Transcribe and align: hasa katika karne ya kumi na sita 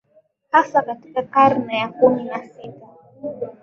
hasa 0.51 0.81
katika 0.81 1.23
karne 1.23 1.77
ya 1.77 1.87
kumi 1.89 2.23
na 2.23 2.39
sita 2.47 2.87